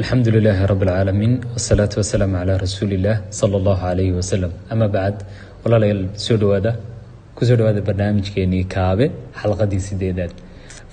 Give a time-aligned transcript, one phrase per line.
[0.00, 5.18] alxamdu lilaahi rab اlcaalamiin wsalaatu wasalaamu calaa rasuuli illaah sala allahu calayhi wasalam ama bacd
[5.64, 6.72] walaalayaal soo dhawaada
[7.36, 9.06] ku soo dhawaada barnaamijkeenii kaabe
[9.40, 10.32] xalqadii sideedaad.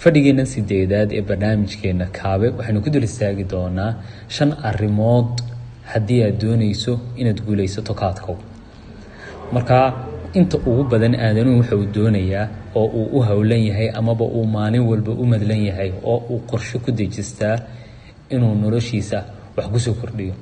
[0.04, 3.92] Fadhigeenna sideedaad ee barnaamijkeena kaabe waxaynu ku dul istaagi doonaa
[4.38, 5.32] shan arrimood
[5.92, 8.36] haddii aad doonayso inaad guulaysato kaadkow
[9.56, 9.86] markaa
[10.40, 12.46] inta ugu badan aadanuhu waxa uu doonayaa
[12.80, 16.78] oo uu u howlan yahay amaba uu maalin walba u madlan yahay oo uu qorsho
[16.86, 17.56] ku dejistaa
[18.30, 19.24] inuu noloshiisa
[19.58, 20.34] wax ku soo kordhiyo.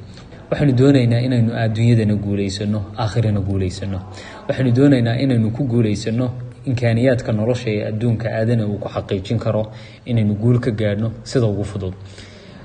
[0.51, 3.99] Waxaynu doonaynaa inaynu adduunyadana guulaysano aakhirana guulaysano
[4.47, 6.25] waxaynu doonaynaa inaynu ku guulaysano
[6.65, 9.71] imkaaniyaadka nolosha ee adduunka aadana uu ku xaqiijin karo
[10.05, 11.93] inaynu guul ka gaadhno sida ugu fudud.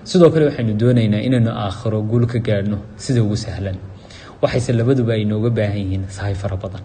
[0.05, 3.77] Sidoo kale waxaynu doonaynaa inaynu aakhiro guul ka gaadhno sida ugu sahlan.
[4.43, 6.83] Waxayse labaduba ay nooga baahan yihiin sahay fara badan.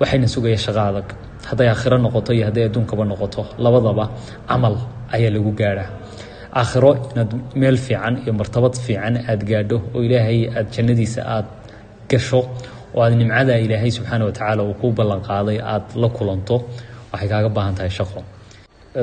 [0.00, 1.08] Waxayna sugaya shaqo adag.
[1.48, 4.10] Hadday aakhiro noqoto iyo hadday adduunkaba noqoto labadaba
[4.48, 4.76] camal
[5.14, 5.88] ayaa lagu gaadhaa
[6.60, 7.30] aakhiro inaad
[7.60, 11.46] meel fiican iyo martabad fiican aad gaadho oo ilaahay aad jannadiisa aad
[12.10, 12.40] gasho
[12.94, 16.56] oo aad nimcada ilaahay subxaana watacaala uu kuu ballanqaaday aad la kulanto
[17.12, 18.20] waxay kaaga baahan tahay shaqo.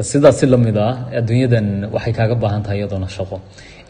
[0.10, 3.38] Sidaas si la mid ah adduunyadan waxay kaaga baahan tahay iyadoona shaqo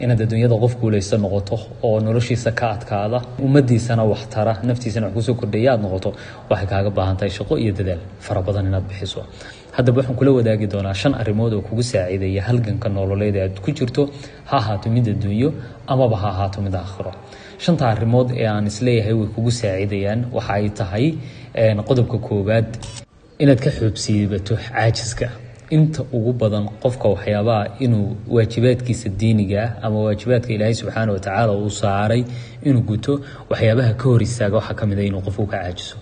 [0.04, 1.56] inaad adduunyada qof guulaysto noqoto
[1.86, 6.10] oo noloshiisa ka adkaada ummadiisana wax tara naftiisana wax ku soo kordhaya aad noqoto
[6.50, 9.20] waxay kaaga baahan tahay shaqo iyo dadaal fara badan inaad bixiso
[9.76, 14.02] haddaba waxaan kula wadaagi doonaa shan arrimood oo kugu saaciidaya halganka nololeed aad ku jirto
[14.50, 15.48] ha ahaato mid adduunyo
[15.92, 17.12] amaba ha ahaato mid aakhiro
[17.64, 21.06] shanta arrimood ee aan is leeyahay way kugu saaciidayaan waxa ay tahay
[21.88, 22.68] qodobka koowaad
[23.42, 25.26] inaad ka xoobsiibato caajiska
[25.76, 31.70] inta ugu badan qofka waxyaabaha inuu waajibaadkiisa diiniga ah ama waajibaadka ilaahay subxaana watacaala uu
[31.82, 32.22] saaray
[32.68, 33.12] inuu guto
[33.50, 35.96] waxyaabaha ka hor istaaga waxaa ka mid a inuu qofku ka caajiso.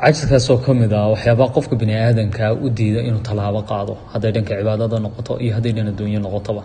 [0.00, 4.52] Caajiskaasoo ka mid ah waxyaabaha qofka bini aadanka u diida inuu tallaabo qaado hadday dhanka
[4.60, 6.62] cibaadada noqoto iyo hadday dhan adduunyo noqotoba.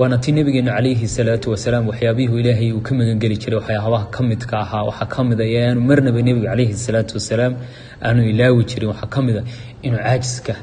[0.00, 4.54] Waana tii nabigeenu calayhi salaatu wasalaam waxyaabihii ilaahay uu ka magangeli jiray waxyaabaha ka midka
[4.64, 7.54] ahaa waxaa ka mid a ee aanu marnaba nebiga calayhi salaatu wasalaam
[8.06, 9.42] aanu ilaawi jirin waxaa ka mid a
[9.86, 10.54] inuu caajiska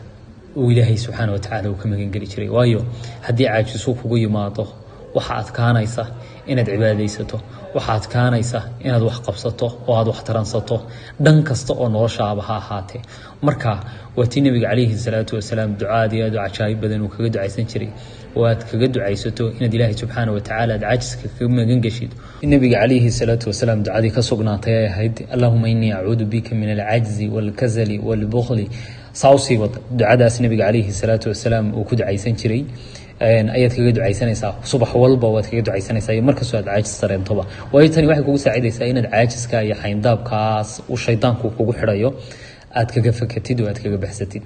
[0.57, 2.49] uu ilaahay subxaana watacaala uu ka magangeli jiray.
[2.49, 2.81] Waayo
[3.21, 4.67] haddii caajisu kugu yimaado
[5.15, 6.03] waxa adkaanaysa
[6.47, 7.37] inaad cibaadaysato
[7.75, 10.77] waxa adkaanaysa inaad wax qabsato oo aad wax taransato
[11.23, 13.01] dhan kasta oo noloshaaba ha ahaatee
[13.41, 13.71] marka
[14.17, 17.89] waa tii nebiga calayhi salaatu wasalaam ducaad iyo u cajaayib badan uu kaga ducaysan jiray.
[18.35, 22.11] Oo kaga ducaysato inaad ilaahay subxaana watacaala aad caajiska kaga magan geshid
[22.53, 27.27] nebiga calayhi salaatu wasalaam ducadii ka sugnaatay ay ahayd allahuma innii acuudu bika min alcajzi
[27.35, 28.65] waalkasali waalbukhli
[29.13, 32.65] wad ducadaas nebiga calayhi salaatu wasalaam uu ku ducaysan jiray.
[33.19, 38.07] Ayaad kaga ducaysanaysaa subax walba waad kaga ducaysanaysaa iyo markastoo aad caajis dareentoba waayo tani
[38.07, 42.13] waxay kugu saacidaysaa inaad caajiska iyo xayndaabkaas uu shaydaanku kugu xidhayo
[42.79, 44.43] aad kaga fakatid oo aad kaga baxsatid.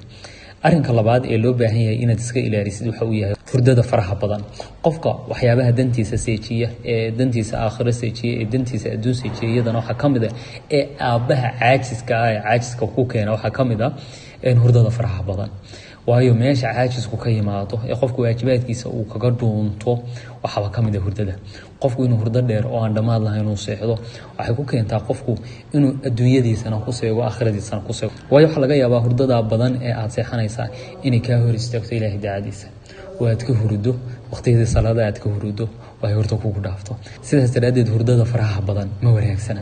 [0.64, 4.42] Arrinka labaad ee loo baahan yahay inaad iska ilaalisid waxa uu yahay hurdada faraha badan.
[4.86, 10.08] Qofka waxyaabaha dantiisa seejiya ee dantiisa aakhiro seejiya ee dantiisa adduun seejiya iyadana waxaa ka
[10.14, 10.30] mid a
[10.78, 13.90] ee aabbaha caajiska ah ee caajiska ku keena waxaa ka mid a
[14.64, 15.50] hurdada faraha badan.
[16.08, 19.92] Waayo meesha caajisku ka yimaado ee qofku waajibaadkiisa uu kaga dhuunto
[20.44, 21.34] waxaaba ka mid a hurdada.
[21.82, 23.96] Qofku inuu hurdo dheer oo aan dhammaad lahayn uu seexdo
[24.38, 25.34] waxay ku keentaa qofku
[25.76, 28.14] inuu adduunyadiisana ku seego aakhiradiisana ku seego.
[28.32, 30.68] Waayo waxaa laga yaabaa hurdada badan ee aad seexanaysaa
[31.08, 32.68] inay kaa hor istaagto ilaahay daacadiisa
[33.24, 33.92] oo aad ka hurdo
[34.34, 35.66] waqtiyadii salaada aad ka hurdo
[36.08, 36.92] ay hurdo kugu dhaafto.
[37.28, 39.62] Sidaas daraaddeed hurdada faraha badan ma wanaagsana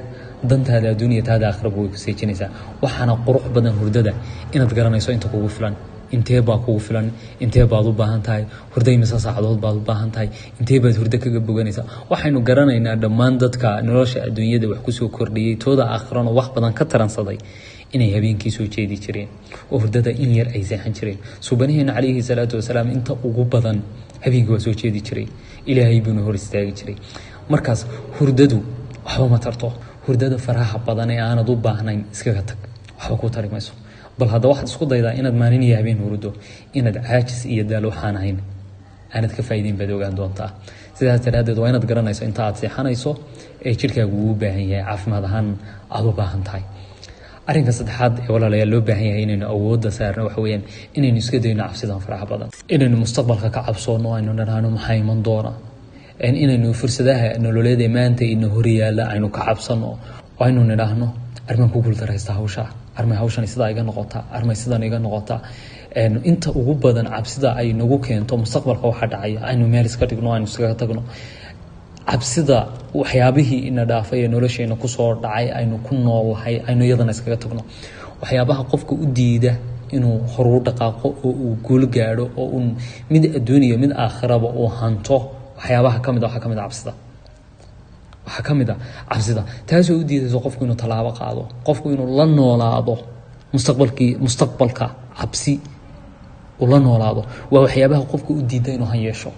[0.50, 2.50] dantaada adduuniya taada aakhiraba way ku seejinaysaa.
[2.84, 4.12] Waxaana qurux badan hurdada
[4.56, 5.76] inaad garanayso inta kugu filan
[6.16, 7.06] intee baa kugu filan
[7.44, 10.30] intee baad u baahan tahay hurday mise saacadood baad u baahan tahay
[10.60, 15.56] intee baad hurdo kaga boganaysaa waxaynu garanaynaa dhammaan dadka nolosha adduunyada wax ku soo kordhiyey
[15.64, 17.38] tooda aakhirana wax badan ka taransaday
[17.96, 19.29] inay habeenkii soo jeedi jireen
[19.72, 21.18] oo hurdada in yar ay seexan jireen.
[21.40, 23.78] Suubanaheena calayhi salaatu wasalaam inta ugu badan
[24.25, 25.28] habeenkii waa soo jeedi jiray.
[25.66, 26.96] Ilaahay buuna hor istaagi jiray.
[27.50, 27.85] Markaas
[28.19, 28.57] hurdadu
[29.06, 29.69] waxba ma tarto.
[30.07, 32.57] Hurdada faraha badan ee aanad u baahnayn iskaga tag.
[33.00, 33.74] Waxba ku tari mayso
[34.19, 36.30] bal hadda waxaad isku daydaa inaad maalin iyo habeen hurdo
[36.74, 38.38] inaad caajis iyo daal waxaan ahayn
[39.16, 40.50] aanad ka faa'iideyn baad ogaan doontaa.
[40.97, 43.12] Sidaas daraaddeed waa inaad garanayso inta aad seexanayso
[43.66, 44.86] ee jidhkaagu uu u baahan yahay.
[44.89, 45.48] Caafimaad ahaan
[45.95, 46.63] aada u baahan tahay
[47.50, 50.64] arrinka saddexaad ee walaalayaal loo baahan yahay inaynu awoodda saarno waxa weeyaan
[50.98, 52.50] inaynu iska dayno cabsidan faraha badan.
[52.76, 55.52] Inaynu mustaqbalka ka cabsoono aynu dhanaano maxaa iman doona?
[56.44, 59.88] Inaynu fursadaha nololeed ee maanta ina horyaala aynu ka cabsano?
[60.40, 61.08] Oo aynu nidhaahno
[61.50, 62.64] armaan ku guuldaraysta hawsha.
[63.00, 65.40] Armay hawshan sidaa iga noqotaa armay sidan iga noqotaa
[66.30, 69.40] inta ugu badan cabsida ay nagu keento mustaqbalka waxa dhacaya.
[69.50, 71.02] Aynu meel iska dhigno aynu iskaga tagno.
[72.10, 72.58] Cabsida
[73.00, 77.62] waxyaabihii ina dhaafay ee nolosheena ku soo dhacay aynu ku noolahay aynu iyadana iskaga tagno.
[78.22, 79.54] Waxyaabaha qofka u diida
[79.96, 82.64] inuu horuu dhaqaaqo oo uu guul gaadho oo uu
[83.14, 85.18] mid adduuniya mid aakhiraba uu hanto
[85.58, 86.94] waxyaabaha ka mid a waxaa ka mid a cabsida.
[88.26, 88.76] Waxaa ka a
[89.14, 89.42] cabsida.
[89.68, 92.96] Taasoo u diidayso qofku inuu tallaabo qaado qofku inuu la noolaado
[93.54, 94.86] mustaqbalkii mustaqbalka
[95.20, 95.54] cabsi
[96.62, 97.22] uu la noolaado.
[97.52, 99.32] Waa waxyaabaha qofka u diida inuu han yeesho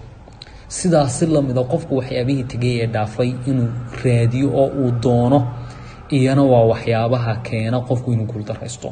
[0.68, 3.68] sidaas si lamida qofku waxyaabihii tegay ee dhaafay inuu
[4.04, 5.38] raadiyo oo uu doono
[6.16, 8.88] iyana waa waxyaabaha keena qofku inuu guuldaraysto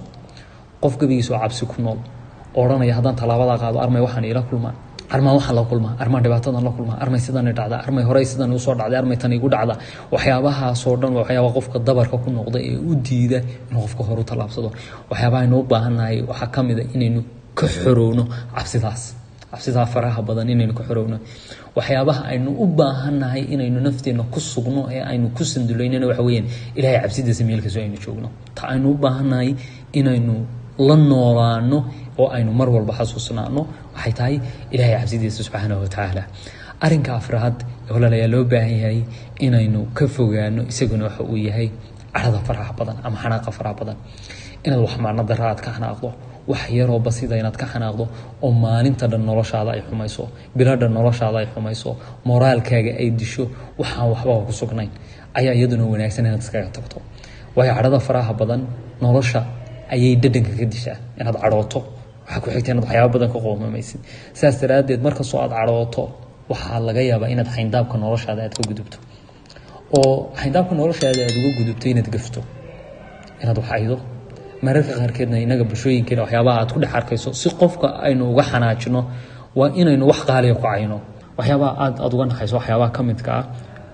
[0.83, 1.99] qof gabigiisoo cabsi ku nool
[2.61, 4.75] odhanaya haddaan tallaabadaa qaado armay waxaan iila kulmaa
[5.15, 7.77] armaan waxaan la kulmaa armaan dhibaatadan la kulmaa armay sidani dhacda.
[7.87, 8.99] Armay horey sidan u soo dhacday.
[9.03, 9.75] Armay tan igu dhacda.
[10.13, 13.39] Waxyaabahaasoo dhan waa waxyaaba qofka dabarka ku noqda ee u diida
[13.71, 14.69] inuu qofka horu tallaabsado.
[15.11, 16.17] Waxyaabaha aynu baahannahay.
[16.31, 17.21] Waxaa ka mid a inaynu
[17.59, 18.25] ka xorowno
[18.57, 19.03] cabsidaas
[19.53, 21.17] cabsidaa faraha badan inaynu ka xorowno.
[21.77, 26.47] Waxyaabaha aynu u baahannahay inaynu nafteenna ku sugno ee aynu ku sanduleynana waxa weyaan
[26.79, 28.29] ilaahay cabsidiisa meelkaso aynu joogno.
[28.57, 29.51] Ta aynu u baahannahay
[30.01, 30.35] inaynu
[30.89, 31.79] la noolaano
[32.19, 33.61] oo aynu mar walba xasuusnaano
[33.97, 34.35] waxay tahay
[34.75, 36.23] ilaahay cabsidiisa subxaanahu watacaala
[36.85, 37.57] arinka afraad
[37.95, 38.99] walaalayaa loo baahan yahay
[39.47, 41.69] inaynu ka fogaano isaguna waxa uu yahay
[42.15, 43.97] carada faraha badan ama xanaaqa faraha badan.
[44.65, 45.23] Inaad wax macno
[45.77, 46.09] xanaaqdo
[46.51, 48.05] wax yaroo basida inaad ka xanaaqdo
[48.45, 50.25] oo maalinta dhan noloshaada ay xumayso
[50.57, 51.91] biladha noloshaada ay xumayso
[52.29, 53.45] moraalkaaga ay disho
[53.81, 54.91] waxaan waxbaa ku sugnayn.
[55.39, 56.99] Ayaa iyaduna wanaagsan inaad iskaga tagto.
[57.57, 58.61] Waayo cadhada faraha badan
[59.05, 59.41] nolosha
[59.95, 61.79] ayay dhadhanka ka dishaa inaad cadhooto.
[62.25, 64.01] Waxaa ku xigta inaad waxyaaba badan ka qoomamaysid
[64.37, 66.03] sidaas daraaddeed markastoo aad cadhooto
[66.51, 68.97] waxaa laga yaabaa inaad xayndaabka noloshaada aad ka gudubto.
[69.99, 72.41] Oo xayndaabka noloshaada aad uga gudubto inaad gafto.
[73.43, 73.97] Inaad waxaydo
[74.67, 79.01] mararka qaarkeedna inaga bulshooyinkeena waxyaabaha aad ku dhex arkayso si qofka aynu uga xanaajino
[79.59, 80.99] waa inaynu wax qaaliya ku cayno.
[81.39, 83.45] Waxyaabaha aad aad uga naxayso waxyaabaha ka midka ah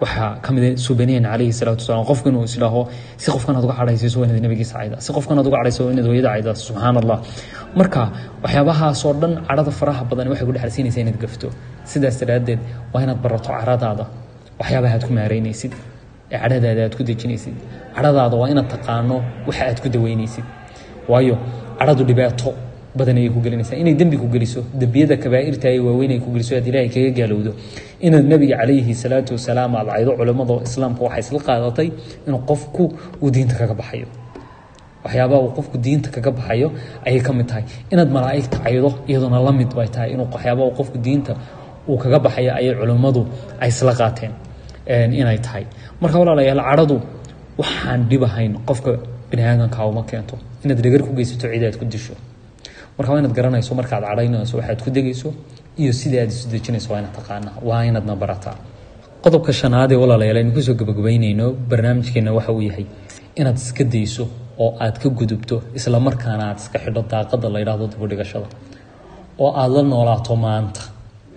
[0.03, 2.81] waxaa ka mid subaniyeen calayhi salaatu wasalaam qofku inuu isdhaho
[3.23, 6.29] si qofkan uga cadhaysiiso waa inaad nabigiisa cayda si qofkan uga cadhayso waa inaad hooyada
[6.35, 7.19] cayda subxaan allah
[7.81, 8.03] marka
[8.45, 11.49] waxyaabahaasoo dhan cadhada faraha badan waxay ku dhexalsiinaysaa inaad gafto.
[11.91, 12.61] Sidaas daraaddeed
[12.93, 14.05] waa inaad barato caradaada
[14.61, 15.73] waxyaabaha aad ku maareynaysid
[16.33, 17.57] ee cadhadaada aad ku dejinaysid.
[17.97, 19.17] Cadhadaada waa inaad taqaano
[19.49, 20.45] waxa aad ku daweynaysid
[21.09, 21.35] waayo
[21.79, 22.51] cadhadu dhibaato
[22.99, 23.77] badan ayay ku gelinaysaa.
[23.83, 27.53] Inay dembi ku geliso dembiyada kabaa'irta ay waaweyn ay ku geliso aad ilaahay kaga gaalowdo
[28.07, 30.13] inaad nabiga calayhi salaatu wasalaam aad caydo
[30.69, 31.89] islaamka waxay isla qaadatay
[32.27, 32.85] inuu qofku
[33.23, 34.07] uu diinta kaga baxayo.
[35.05, 36.69] Waxyaabaha uu qofku diinta kaga baxayo
[37.07, 37.65] ayay ka mid tahay.
[37.93, 40.09] Inaad malaa'igta caydo iyaduna la mid bay tahay.
[40.15, 41.33] Inuu waxyaabaha qofku diinta
[41.89, 43.23] uu kaga baxayo ayay culimmadu
[43.63, 44.33] ay isla qaateen
[45.21, 45.65] inay tahay.
[46.01, 46.97] Marka walaalayaal cadhadu
[47.61, 48.91] waxaan dhibahayn qofka
[49.31, 52.15] bini aadamka uma keento inaad dhegar ku geysato cid aad ku disho.
[52.97, 55.29] Marka waa inaad garanayso markaad cadhaynayso waxaad ku degayso
[55.83, 58.57] iyo sida aad isu dejinayso waa inaad taqaanaa waa inaadna barataa
[59.25, 62.87] qodobka shanaad ee walaalayaal aynu ku soo gabagabaynayno barnaamijkeena waxa uu yahay
[63.41, 64.25] inaad iska dayso
[64.63, 68.49] oo aad ka gudubto isla markaana aad iska xidho daaqada la yidhaahdo dibudhigashada
[69.43, 70.81] oo aad la noolaato maanta.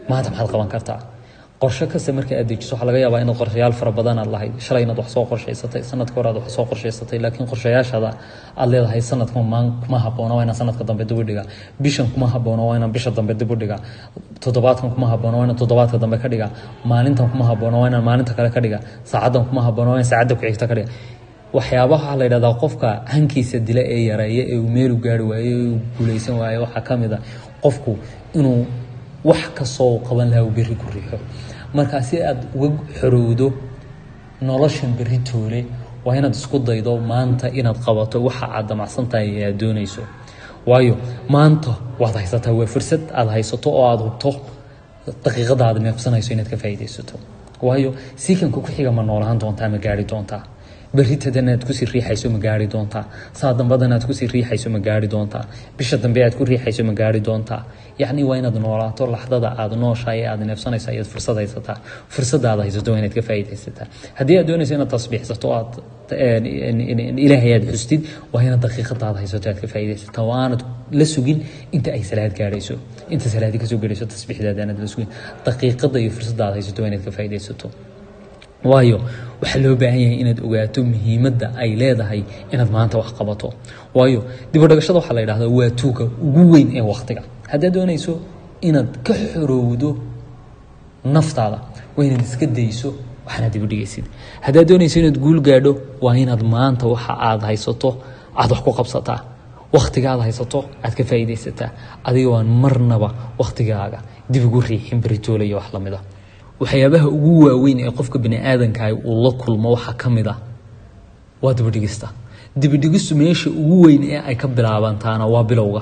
[0.09, 0.99] Maanta maxaad qaban kartaa
[1.63, 4.53] qorshe kasta marka aad dejiso waxaa laga yaabaa inaad qorshayaal fara badan lahayd.
[4.65, 8.09] Shalay inaad wax soo qorshaysatay sanadka hore aad wax soo qorshaysatay laakiin qorshayaashaada
[8.61, 11.45] aad leedahay sanadka maan kuma habboona waa inaan sanadka dambe dib u dhigaa
[11.83, 13.79] bishan kuma habboona waa inaan bisha dambe dib u dhigaa
[14.43, 16.49] toddobaadkan kuma habboona waa inaan toddobaadka dambe ka dhigaa
[16.91, 18.81] maalintan kuma habboona waa inaan maalinta kale ka dhigaa
[19.11, 20.91] saacaddan kuma habboona waa inaan saacadda ku xigta ka dhigaa
[21.57, 25.79] waxyaabaha la yidhahdaa qofka hankiisa dila ee yareeya ee uu meelu gaari waayo ee uu
[25.97, 27.19] guulaysan waayo waxaa ka mid a
[27.63, 27.91] qofku
[28.39, 28.59] inuu
[29.29, 31.17] wax kastoo uu qaban lahaa uu berri ku riixo.
[31.73, 32.69] Markaa si aad uga
[32.99, 33.47] xorowdo
[34.47, 35.59] noloshan berri toole
[36.05, 40.03] waa inaad isku daydo maanta inaad qabato waxa aad damacsan tahay ee aad doonayso.
[40.69, 40.95] Waayo
[41.33, 44.29] maanta waad haysataa waa fursad aad haysato oo aada hubto
[45.25, 47.15] daqiiqada aad neefsanayso inaad ka faa'iidaysato.
[47.67, 47.89] Waayo
[48.23, 50.43] siikanka ku xiga ma noolahaan doontaa ma gaari doontaa
[50.97, 53.03] berritadan aad ku sii riixayso ma gaari doontaa
[53.39, 55.43] saa dambadan aad ku sii riixayso ma gaari doontaa
[55.77, 57.61] bisha dambe aad ku riixayso ma gaari doontaa
[58.01, 61.77] yacni waa inaad noolaato laxdada aad nooshahay aad neefsanayso ayaad fursad haysataa
[62.15, 63.87] fursadda aad haysato waa inaad ka faa'iidaysataa
[64.19, 65.71] haddii aad doonayso inaad tasbiixsato aad
[67.25, 68.01] ilaahay aad xustid
[68.33, 70.61] waa inaad daqiiqada haysato aad ka faa'iidaysataa aanad
[70.99, 71.39] la sugin
[71.77, 72.75] inta ay salaad gaarayso.
[73.15, 75.07] Inta salaadi ka soo gaarayso tasbiixdaada aanad la sugin.
[75.47, 77.67] Daqiiqada iyo fursadda haysato waa inaad ka faa'iidaysato
[78.63, 78.97] waayo
[79.41, 82.21] waxaa loo baahan yahay inaad ogaato muhiimadda ay leedahay
[82.53, 83.47] inaad maanta wax qabato.
[83.97, 84.19] Waayo
[84.53, 88.13] dibudhagashada waxaa la yidhahdaa waa tuuga ugu weyn ee wakhtiga haddaad doonayso
[88.67, 89.89] inaad ka xorowdo
[91.15, 91.57] naftaada
[91.97, 92.89] waa inaad iska dayso
[93.25, 94.05] waxaana dibudhigaysid
[94.45, 95.71] haddaad doonayso inaad guul gaadho
[96.05, 97.89] waa inaad maanta waxa aad haysato
[98.41, 99.19] aad wax ku qabsataa.
[99.75, 101.69] Wakhtiga haysato aad ka faa'iidaysataa.
[102.07, 103.09] Adigoo aan marnaba
[103.41, 103.99] wakhtigaaga
[104.31, 105.99] dib ugu riixin beritoole iyo wax la mid a
[106.61, 110.37] waxyaabaha ugu waaweyn ee qofka bani aadankaah uu la kulmo waxaa ka mid ah
[111.43, 112.07] waa dibidhigista.
[112.61, 115.81] Dibidhigistu meesha ugu weyn ee ay ka bilaabantaana waa bilowga.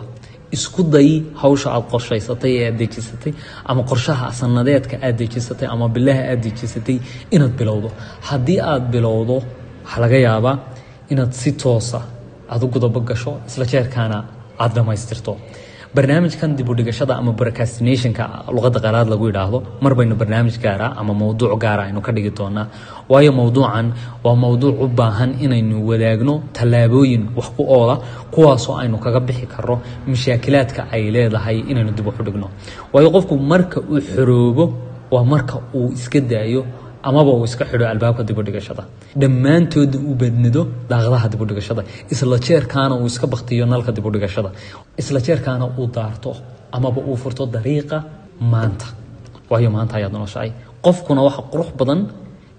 [0.55, 1.09] Isku day
[1.41, 3.33] hawsha aad qorshaysatay ee aad dejisatay
[3.69, 6.97] ama qorshaha sanadeedka aad dejisatay ama bilaha aad dejisatay
[7.35, 7.89] inaad bilowdo.
[8.29, 9.35] Haddii aad bilowdo
[9.83, 10.55] waxaa laga yaabaa
[11.11, 11.99] inaad si toosa
[12.51, 14.17] aad u gudobo gasho isla jeerkaana
[14.59, 15.33] aada dhammaystirto
[15.95, 18.23] barnaamijkan dibudhigashada ama procrastinationka
[18.55, 22.67] luqadda qalaad lagu yidhaahdo mar baynu barnaamij gaara ama mowduuc gaara aynu ka dhigi doonaa.
[23.09, 23.87] Waayo mowduucan
[24.23, 27.95] waa mowduuc u baahan inaynu wadaagno tallaabooyin wax ku oola
[28.33, 32.47] kuwaasoo aynu kaga bixi karno mashaakilaadka ay leedahay inaynu dib waxu dhigno
[32.93, 34.65] waayo qofku marka uu xoroobo
[35.11, 36.61] waa marka uu iska daayo
[37.09, 38.83] amaba uu iska xidho albaabka dibudhigashada
[39.21, 41.81] dhammaantoodna uu badnido daaqadaha dibudhigashada
[42.13, 44.49] isla jeerkaana uu iska baktiyo nalka dibudhigashada
[45.01, 46.31] isla jeerkaana uu daarto
[46.77, 47.97] amaba uu furto dariiqa
[48.53, 48.87] maanta.
[49.51, 50.49] Waayo maanta ayaad noloshahay
[50.85, 51.99] qofkuna waxa qurux badan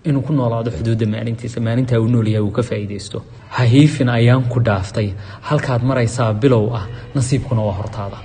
[0.09, 3.19] inuu ku noolaado xuduudda maalintiisa maalintaa uu noolyahay uu ka faa'iidaysto.
[3.57, 5.09] Hahiifin ayaan ku dhaaftay.
[5.49, 6.85] Halkaad maraysaa bilow ah
[7.17, 8.19] nasiibkuna waa hortaada.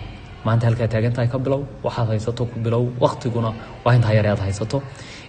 [0.46, 3.50] Maanta halkaa taagantahay ka bilow waxaad haysato ku bilow waktiguna
[3.86, 4.78] waa intaa yare aad haysato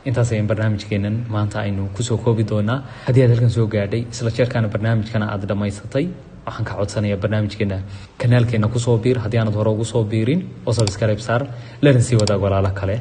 [0.08, 2.78] intaas ayaan barnaamijkeenan maanta aynu ku soo koobi doonaa.
[3.08, 6.06] Haddii aad halkan soo gaadhay isla jeerkaana barnaamijkana aad dhammaysatay
[6.46, 7.78] waxaan ka codsanayaa barnaamijkeena
[8.22, 9.18] kanaalkeena ku soo biir.
[9.24, 11.42] Haddii aanad hore ugu soo biirin oo sabscribe saar
[11.82, 12.96] lana sii wadaag walaalo kale